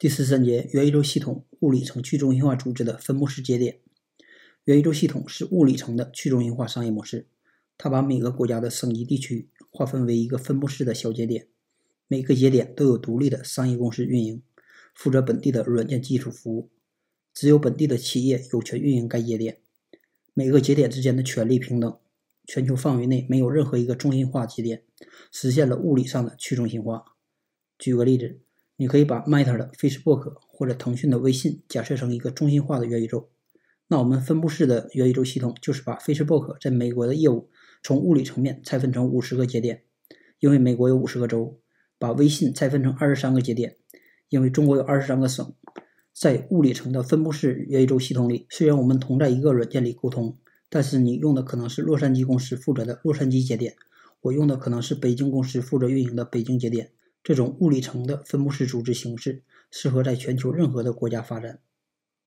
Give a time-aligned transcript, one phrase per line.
[0.00, 3.80] 第十三节，元宇宙系统物理层去中心化组织的分布式节点。
[4.64, 7.26] 元宇宙系统是物理层的去中心化商业模式，
[7.76, 11.48] 它把每个国家的省级地区划分为一个分布式的小节点，
[12.08, 14.42] 每个节点都有独立的商业公司运营，
[14.94, 16.70] 负责本地的软件技术服务，
[17.34, 19.58] 只有本地的企业有权运营该节点，
[20.32, 21.98] 每个节点之间的权利平等，
[22.46, 24.82] 全球范围内没有任何一个中心化节点，
[25.30, 27.04] 实现了物理上的去中心化。
[27.78, 28.40] 举个例子。
[28.80, 33.28] 你可以把 Meta 的 Facebook 或者腾讯的微信假设成一个中心化的元宇宙，
[33.88, 37.50] 那我们分布式的元宇宙系统就是把 Facebook 在美国的业务
[37.82, 39.82] 从物理层面拆分成五十个节点，
[40.38, 41.58] 因为美国有五十个州；
[41.98, 43.76] 把微信拆分成二十三个节点，
[44.30, 45.54] 因为中国有二十三个省。
[46.14, 50.38] 在物理层的分布式元宇宙系统里，虽然我们同在一个软件里沟通，
[50.70, 53.74] 但是你用的可能是洛杉矶公司负责的洛杉矶节点，
[54.22, 56.92] 我用的可能是北京公司负责运营的北京节点。
[57.22, 61.60] 这种物理层的分布式组织形式适合在全球任何的国家发展。